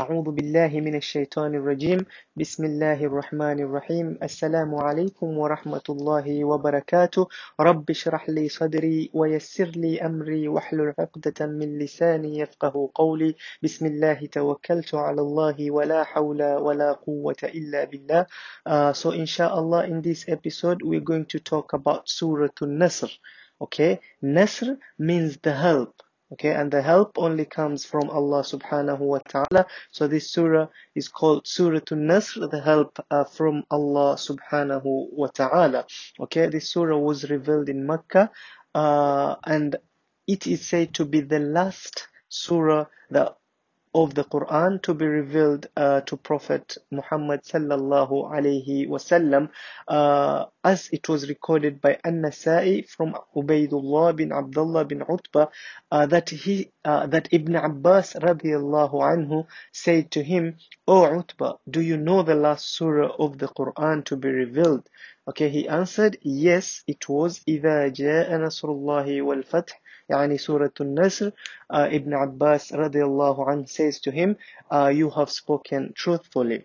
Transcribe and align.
أعوذ 0.00 0.28
بالله 0.32 0.80
من 0.80 0.94
الشيطان 0.96 1.54
الرجيم. 1.54 2.00
بسم 2.36 2.64
الله 2.64 3.04
الرحمن 3.04 3.58
الرحيم. 3.60 4.06
السلام 4.22 4.74
عليكم 4.74 5.28
ورحمة 5.38 5.86
الله 5.88 6.44
وبركاته. 6.44 7.28
رب 7.60 7.90
اشرح 7.90 8.30
لي 8.30 8.48
صدري 8.48 9.10
ويسر 9.12 9.70
لي 9.76 10.00
أمري 10.00 10.48
واحلل 10.48 10.94
عقدة 10.98 11.46
من 11.46 11.78
لساني 11.78 12.38
يفقه 12.38 12.90
قولي. 12.94 13.36
بسم 13.62 13.86
الله. 13.86 14.26
توكلت 14.32 14.94
على 14.94 15.20
الله 15.20 15.70
ولا 15.70 16.04
حول 16.04 16.42
ولا 16.42 16.92
قوة 16.92 17.40
إلا 17.44 17.84
بالله. 17.84 18.26
Uh, 18.64 18.92
So 18.94 19.10
inshallah 19.10 19.84
in 19.84 20.00
this 20.00 20.24
episode 20.28 20.80
we're 20.82 21.04
going 21.12 21.26
to 21.26 21.38
talk 21.40 21.74
about 21.74 22.08
Surah 22.08 22.56
An-Nasr. 22.62 23.12
Okay, 23.60 24.00
Nasr 24.22 24.78
means 24.98 25.36
the 25.42 25.52
help. 25.52 25.92
Okay 26.32 26.50
and 26.54 26.70
the 26.70 26.82
help 26.82 27.18
only 27.18 27.44
comes 27.44 27.84
from 27.84 28.10
Allah 28.10 28.42
subhanahu 28.42 28.98
wa 28.98 29.18
ta'ala. 29.18 29.66
So 29.90 30.06
this 30.06 30.30
surah 30.30 30.68
is 30.94 31.08
called 31.08 31.46
Surah 31.46 31.80
An-Nasr 31.90 32.46
the 32.46 32.60
help 32.60 32.98
uh, 33.10 33.24
from 33.24 33.64
Allah 33.70 34.14
subhanahu 34.14 35.12
wa 35.12 35.26
ta'ala. 35.28 35.86
Okay 36.20 36.48
this 36.48 36.70
surah 36.70 36.98
was 36.98 37.30
revealed 37.30 37.68
in 37.68 37.86
Mecca 37.86 38.30
uh, 38.74 39.36
and 39.44 39.76
it 40.26 40.46
is 40.46 40.66
said 40.66 40.94
to 40.94 41.04
be 41.04 41.20
the 41.20 41.40
last 41.40 42.06
surah 42.28 42.86
that 43.10 43.36
of 43.95 44.13
the 44.13 44.25
Quran 44.25 44.81
to 44.83 44.93
be 44.93 45.05
revealed 45.05 45.67
uh, 45.77 46.01
to 46.01 46.17
Prophet 46.17 46.77
Muhammad 46.91 47.43
sallallahu 47.43 48.29
alaihi 48.29 48.89
wasallam, 48.89 49.49
uh, 49.87 50.45
as 50.65 50.89
it 50.91 51.07
was 51.07 51.29
recorded 51.29 51.79
by 51.79 51.97
An-Nasa'i 52.03 52.85
from 52.89 53.15
Ubaydullah 53.33 54.13
bin 54.17 54.33
Abdullah 54.33 54.83
bin 54.83 55.01
Utbah 55.01 55.47
uh, 55.91 56.05
that 56.07 56.29
he 56.29 56.71
uh, 56.83 57.07
that 57.07 57.29
Ibn 57.31 57.55
Abbas 57.55 58.15
radiallahu 58.15 58.95
anhu 59.13 59.47
said 59.71 60.11
to 60.11 60.21
him, 60.21 60.57
"O 60.85 61.05
Utbah, 61.19 61.53
do 61.69 61.79
you 61.79 61.95
know 61.95 62.21
the 62.21 62.35
last 62.35 62.67
surah 62.75 63.15
of 63.17 63.37
the 63.37 63.47
Quran 63.47 64.03
to 64.05 64.17
be 64.17 64.27
revealed?" 64.27 64.89
Okay, 65.27 65.47
he 65.49 65.69
answered, 65.69 66.17
"Yes, 66.21 66.83
it 66.85 67.07
was 67.07 67.39
إذا 67.47 67.87
جاء 67.95 68.29
نصر 68.37 68.67
الله 68.67 69.21
والفتح." 69.21 69.71
Yani 70.10 70.38
Surah 70.40 70.68
Al 70.80 70.86
Nasr. 70.86 71.32
uh, 71.70 71.88
Ibn 71.90 72.12
Abbas 72.12 72.72
radiallahu 72.72 73.48
anh 73.48 73.66
says 73.66 74.00
to 74.00 74.10
him, 74.10 74.36
uh, 74.70 74.90
you 74.94 75.10
have 75.10 75.30
spoken 75.30 75.92
truthfully. 75.94 76.64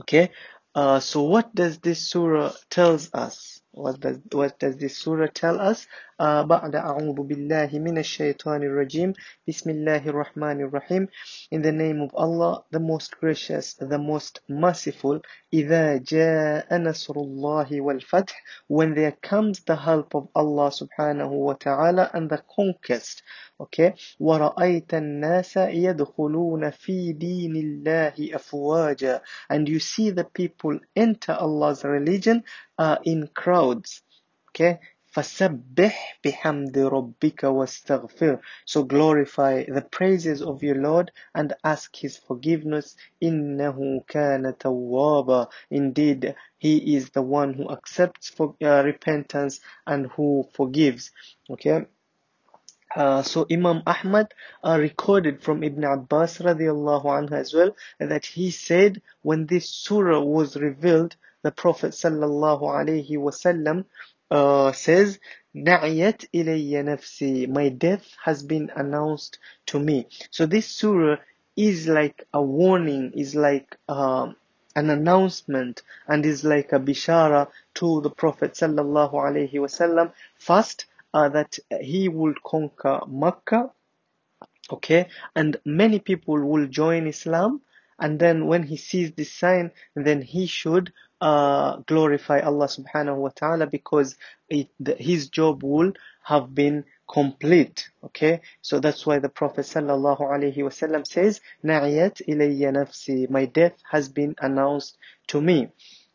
Okay, 0.00 0.30
uh, 0.74 1.00
so 1.00 1.22
what 1.22 1.54
does 1.54 1.78
this 1.78 2.08
surah 2.08 2.52
tells 2.70 3.12
us? 3.12 3.60
What 3.72 4.00
does, 4.00 4.18
what 4.32 4.58
does 4.58 4.76
this 4.76 4.96
surah 4.96 5.28
tell 5.32 5.60
us? 5.60 5.86
Uh, 6.19 6.43
بعد 6.43 6.75
أعوذ 6.75 7.21
بالله 7.21 7.69
من 7.73 7.97
الشيطان 7.97 8.63
الرجيم 8.63 9.13
بسم 9.47 9.69
الله 9.69 10.07
الرحمن 10.07 10.61
الرحيم 10.61 11.07
In 11.51 11.61
the 11.61 11.71
name 11.71 12.01
of 12.01 12.11
Allah, 12.13 12.63
the 12.71 12.79
most 12.79 13.17
gracious, 13.19 13.73
the 13.73 13.97
most 13.97 14.39
merciful 14.47 15.19
إذا 15.53 15.97
جاء 15.97 16.77
نصر 16.77 17.13
الله 17.15 17.81
والفتح 17.81 18.33
When 18.67 18.93
there 18.93 19.17
comes 19.21 19.61
the 19.61 19.75
help 19.75 20.13
of 20.13 20.27
Allah 20.35 20.69
subhanahu 20.71 21.31
wa 21.31 21.53
ta'ala 21.53 22.11
and 22.13 22.29
the 22.29 22.43
conquest 22.55 23.23
Okay 23.59 23.93
ورأيت 24.19 24.93
الناس 24.93 25.57
يدخلون 25.57 26.69
في 26.69 27.13
دين 27.13 27.55
الله 27.55 28.13
أفواجا 28.35 29.21
And 29.49 29.67
you 29.67 29.79
see 29.79 30.11
the 30.11 30.25
people 30.25 30.79
enter 30.95 31.33
Allah's 31.33 31.83
religion 31.83 32.43
uh, 32.77 32.97
in 33.03 33.27
crowds 33.33 34.03
Okay 34.49 34.79
فسبح 35.17 36.19
بحمد 36.25 36.77
ربك 36.77 37.43
واستغفر 37.43 38.39
So 38.65 38.83
glorify 38.83 39.63
the 39.63 39.81
praises 39.81 40.41
of 40.41 40.63
your 40.63 40.75
Lord 40.75 41.11
and 41.35 41.53
ask 41.63 41.95
His 41.95 42.17
forgiveness 42.17 42.95
إنه 43.21 44.03
كان 44.07 44.57
توابا 44.57 45.47
Indeed, 45.71 46.35
He 46.57 46.95
is 46.95 47.11
the 47.11 47.21
one 47.21 47.53
who 47.53 47.69
accepts 47.69 48.29
for, 48.29 48.55
uh, 48.63 48.81
repentance 48.83 49.59
and 49.85 50.07
who 50.07 50.47
forgives. 50.53 51.11
Okay. 51.47 51.85
Uh, 52.95 53.21
so 53.21 53.45
Imam 53.51 53.83
Ahmad 53.85 54.33
uh, 54.63 54.77
recorded 54.79 55.43
from 55.43 55.63
Ibn 55.63 55.83
Abbas 55.83 56.39
radiallahu 56.39 57.05
anhu 57.05 57.33
as 57.33 57.53
well 57.53 57.75
that 57.99 58.25
he 58.25 58.49
said 58.49 59.01
when 59.21 59.45
this 59.45 59.69
surah 59.69 60.21
was 60.21 60.55
revealed, 60.55 61.15
the 61.43 61.51
Prophet 61.51 61.91
sallallahu 61.91 62.61
alaihi 62.61 63.17
wasallam 63.17 63.85
uh, 64.30 64.72
says, 64.72 65.18
"Na'iyat 65.54 66.26
ilayya 66.34 66.84
nafsi," 66.84 67.48
my 67.48 67.68
death 67.68 68.06
has 68.24 68.42
been 68.42 68.70
announced 68.76 69.38
to 69.66 69.78
me. 69.78 70.06
So 70.30 70.46
this 70.46 70.66
surah 70.68 71.16
is 71.56 71.88
like 71.88 72.26
a 72.32 72.42
warning, 72.42 73.12
is 73.14 73.34
like 73.34 73.76
um, 73.88 74.36
an 74.76 74.90
announcement, 74.90 75.82
and 76.06 76.24
is 76.26 76.44
like 76.44 76.72
a 76.72 76.78
bishara 76.80 77.48
to 77.74 78.00
the 78.02 78.10
Prophet 78.10 78.52
sallallahu 78.54 79.14
alaihi 79.14 79.54
wasallam. 79.54 80.12
First, 80.38 80.86
uh, 81.14 81.28
that 81.30 81.58
he 81.80 82.08
will 82.08 82.34
conquer 82.44 83.00
Mecca, 83.08 83.70
okay, 84.70 85.08
and 85.34 85.56
many 85.64 85.98
people 85.98 86.38
will 86.38 86.66
join 86.66 87.06
Islam. 87.06 87.62
And 87.98 88.18
then 88.18 88.46
when 88.46 88.62
he 88.62 88.76
sees 88.76 89.12
this 89.12 89.32
sign, 89.32 89.72
then 89.94 90.22
he 90.22 90.46
should 90.46 90.92
uh, 91.20 91.78
glorify 91.86 92.40
Allah 92.40 92.66
subhanahu 92.66 93.16
wa 93.16 93.30
ta'ala 93.34 93.66
because 93.66 94.16
it, 94.48 94.68
the, 94.78 94.94
his 94.94 95.28
job 95.28 95.62
will 95.62 95.92
have 96.22 96.54
been 96.54 96.84
complete. 97.10 97.90
Okay, 98.04 98.42
so 98.62 98.78
that's 98.80 99.04
why 99.06 99.18
the 99.18 99.28
Prophet 99.28 99.62
sallallahu 99.62 100.20
alaihi 100.20 100.58
wasallam 100.58 101.06
says, 101.06 101.40
"Na'iyat 101.64 102.22
ilayya 102.28 102.72
nafsi," 102.72 103.28
my 103.30 103.46
death 103.46 103.74
has 103.90 104.08
been 104.08 104.36
announced 104.38 104.96
to 105.28 105.40
me. 105.40 105.68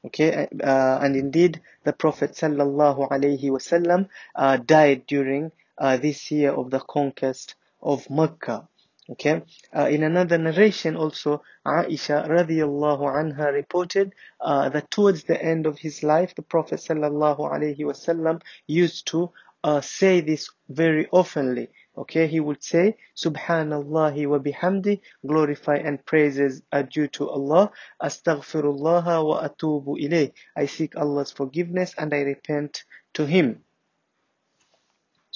Okay, 0.06 0.48
uh, 0.64 1.00
and 1.02 1.16
indeed 1.16 1.62
the 1.84 1.94
Prophet 1.94 2.32
sallallahu 2.32 3.10
alaihi 3.10 3.44
wasallam 3.44 4.08
uh, 4.36 4.58
died 4.58 5.06
during 5.08 5.52
uh, 5.78 5.98
this 5.98 6.32
year 6.32 6.52
of 6.52 6.70
the 6.70 6.80
conquest 6.80 7.56
of 7.82 8.10
Mecca. 8.10 8.68
Okay, 9.14 9.44
uh, 9.78 9.86
in 9.90 10.02
another 10.02 10.40
narration 10.40 10.96
also, 10.96 11.44
Aisha 11.68 12.28
radiallahu 12.28 13.06
anha 13.06 13.54
reported 13.54 14.12
uh, 14.42 14.70
that 14.70 14.90
towards 14.90 15.24
the 15.26 15.40
end 15.40 15.68
of 15.68 15.78
his 15.78 16.02
life, 16.02 16.34
the 16.34 16.42
Prophet 16.42 16.80
sallallahu 16.80 17.38
alaihi 17.38 17.78
wasallam 17.78 18.42
used 18.66 19.06
to 19.06 19.30
uh, 19.64 19.82
say 19.82 20.22
this 20.22 20.50
very 20.68 21.06
oftenly. 21.14 21.68
Okay, 21.96 22.26
he 22.26 22.40
would 22.40 22.64
say, 22.64 22.98
Subhanallah 23.16 24.28
wa 24.28 24.40
bihamdi, 24.40 25.00
glorify 25.28 25.76
and 25.76 26.04
praises 26.08 26.64
are 26.72 26.82
due 26.82 27.08
to 27.10 27.30
Allah, 27.30 27.70
astaghfirullah 28.02 29.06
wa 29.28 29.48
atubu 29.48 30.02
ilayh. 30.02 30.34
I 30.58 30.66
seek 30.66 30.96
Allah's 30.96 31.32
forgiveness 31.32 31.94
and 32.00 32.12
I 32.16 32.22
repent 32.22 32.84
to 33.14 33.28
Him. 33.28 33.62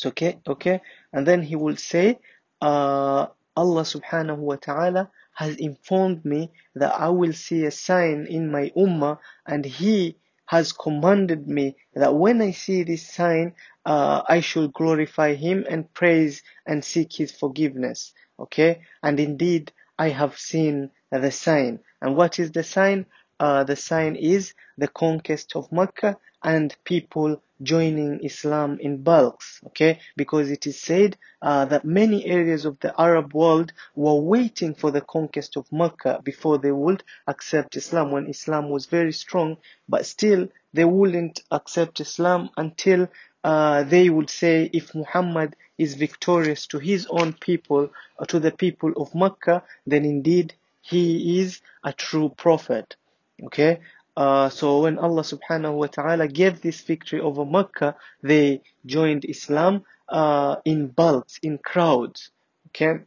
Okay, 0.04 0.40
okay, 0.48 0.82
and 1.14 1.28
then 1.28 1.44
he 1.44 1.56
will 1.56 1.78
say, 1.78 2.18
uh, 2.60 3.28
Allah 3.58 3.82
subhanahu 3.82 4.38
wa 4.38 4.56
ta'ala 4.56 5.10
has 5.34 5.56
informed 5.56 6.24
me 6.24 6.52
that 6.76 6.94
I 6.94 7.10
will 7.10 7.34
see 7.34 7.66
a 7.66 7.72
sign 7.72 8.28
in 8.30 8.52
my 8.52 8.72
ummah 8.78 9.18
and 9.48 9.66
He 9.66 10.18
has 10.46 10.72
commanded 10.72 11.48
me 11.48 11.76
that 11.96 12.14
when 12.14 12.40
I 12.40 12.52
see 12.52 12.84
this 12.84 13.12
sign, 13.12 13.56
uh, 13.84 14.22
I 14.30 14.42
should 14.42 14.74
glorify 14.74 15.34
Him 15.34 15.66
and 15.68 15.92
praise 15.92 16.44
and 16.68 16.86
seek 16.86 17.14
His 17.14 17.32
forgiveness. 17.32 18.14
Okay? 18.40 18.82
And 19.02 19.20
indeed, 19.20 19.74
I 19.98 20.10
have 20.10 20.38
seen 20.38 20.92
the 21.12 21.32
sign. 21.32 21.80
And 22.00 22.16
what 22.16 22.38
is 22.38 22.52
the 22.52 22.64
sign? 22.64 23.08
Uh, 23.40 23.64
the 23.64 23.76
sign 23.76 24.16
is 24.16 24.54
the 24.78 24.88
conquest 24.88 25.56
of 25.56 25.72
Mecca 25.72 26.18
and 26.44 26.76
people 26.84 27.42
joining 27.62 28.24
Islam 28.24 28.80
in 28.80 29.02
bulks, 29.04 29.60
okay? 29.68 30.00
Because 30.16 30.52
it 30.52 30.68
is 30.68 30.80
said 30.80 31.18
uh, 31.42 31.66
that 31.66 31.86
many 31.86 32.26
areas 32.26 32.66
of 32.66 32.80
the 32.80 32.94
Arab 33.00 33.34
world 33.34 33.74
were 33.96 34.16
waiting 34.16 34.76
for 34.76 34.92
the 34.92 35.02
conquest 35.02 35.58
of 35.58 35.72
Mecca 35.72 36.22
before 36.24 36.58
they 36.58 36.72
would 36.72 37.04
accept 37.28 37.76
Islam 37.76 38.12
when 38.12 38.28
Islam 38.28 38.70
was 38.70 38.86
very 38.86 39.14
strong, 39.14 39.58
but 39.90 40.06
still 40.06 40.48
they 40.74 40.86
wouldn't 40.86 41.42
accept 41.52 42.00
Islam 42.00 42.50
until 42.58 43.08
uh, 43.44 43.84
they 43.84 44.10
would 44.10 44.30
say 44.30 44.70
if 44.74 44.94
Muhammad 44.94 45.56
is 45.78 45.96
victorious 45.96 46.68
to 46.68 46.80
his 46.80 47.08
own 47.10 47.34
people 47.34 47.90
or 48.18 48.26
to 48.28 48.40
the 48.40 48.52
people 48.52 48.92
of 48.98 49.14
Mecca, 49.16 49.64
then 49.86 50.06
indeed 50.06 50.54
he 50.82 51.40
is 51.40 51.62
a 51.84 51.94
true 51.94 52.30
prophet. 52.30 52.96
Okay, 53.44 53.80
uh, 54.16 54.50
so 54.50 54.82
when 54.82 54.98
Allah 54.98 55.22
subhanahu 55.22 55.76
wa 55.76 55.88
ta'ala 55.88 56.28
gave 56.28 56.62
this 56.62 56.82
victory 56.82 57.22
over 57.22 57.46
Mecca, 57.46 57.96
they 58.24 58.62
joined 58.86 59.26
Islam 59.26 59.84
uh, 60.10 60.56
in 60.66 60.88
bulks, 60.88 61.40
in 61.44 61.60
crowds. 61.60 62.32
Okay, 62.70 63.02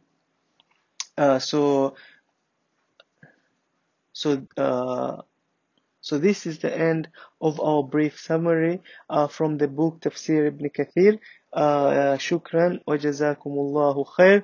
uh, 1.17 1.39
so 1.39 1.95
so 4.13 4.47
uh, 4.55 5.21
so 5.99 6.17
this 6.17 6.45
is 6.45 6.59
the 6.59 6.75
end 6.75 7.09
of 7.41 7.59
our 7.59 7.83
brief 7.83 8.19
summary 8.19 8.81
uh, 9.09 9.27
from 9.27 9.57
the 9.57 9.67
book 9.67 9.99
Tafsir 10.01 10.47
Ibn 10.47 10.69
Kathir. 10.69 11.19
Uh, 11.53 12.17
shukran 12.17 12.79
wa 12.87 12.95
jazakumullahu 12.95 14.07
khair. 14.07 14.43